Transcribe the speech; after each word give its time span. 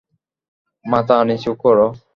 মাথা 0.85 1.17
নিচু 1.27 1.51
কর। 1.61 1.77